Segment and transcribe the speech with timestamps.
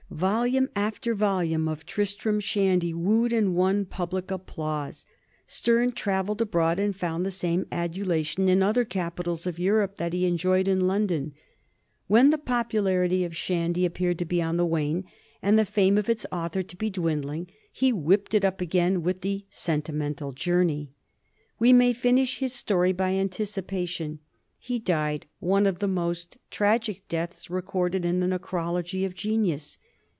[0.13, 5.05] Vol ume after volume of" Tristram Shandy" wooed and won public applause.
[5.47, 10.25] Sterne travelled abroad and found the same adulation in other capitals of Europe that he
[10.25, 11.33] had enjoyed in London.
[12.07, 13.89] When the popularity of" Shandy" 302 A BISTORT
[14.51, 14.79] OF THE FOUR GEORGES.
[14.79, 15.11] ch.zll appeared to be on the wdne,
[15.49, 19.21] and the fame of its author to be dwindliDg, he whipped it up again with
[19.21, 20.91] the" Senti mental Journey."
[21.57, 24.19] We may finish his story by anticipa tion.
[24.59, 29.77] He died one of the most tragic deaths recorded in the necrology of genius.